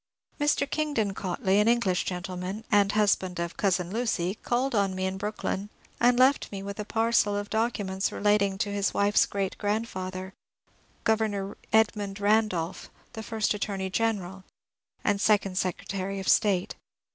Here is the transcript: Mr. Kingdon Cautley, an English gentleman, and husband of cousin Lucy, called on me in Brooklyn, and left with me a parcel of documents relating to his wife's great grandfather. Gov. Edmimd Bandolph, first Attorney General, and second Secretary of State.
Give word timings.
Mr. 0.39 0.67
Kingdon 0.67 1.13
Cautley, 1.13 1.59
an 1.61 1.67
English 1.67 2.05
gentleman, 2.05 2.65
and 2.71 2.93
husband 2.93 3.37
of 3.39 3.55
cousin 3.55 3.91
Lucy, 3.91 4.33
called 4.33 4.73
on 4.73 4.95
me 4.95 5.05
in 5.05 5.15
Brooklyn, 5.19 5.69
and 5.99 6.17
left 6.17 6.45
with 6.45 6.51
me 6.51 6.67
a 6.81 6.85
parcel 6.85 7.37
of 7.37 7.51
documents 7.51 8.11
relating 8.11 8.57
to 8.57 8.71
his 8.73 8.95
wife's 8.95 9.27
great 9.27 9.55
grandfather. 9.59 10.33
Gov. 11.05 11.55
Edmimd 11.71 12.19
Bandolph, 12.19 12.89
first 13.21 13.53
Attorney 13.53 13.91
General, 13.91 14.43
and 15.03 15.21
second 15.21 15.55
Secretary 15.59 16.19
of 16.19 16.27
State. 16.27 16.73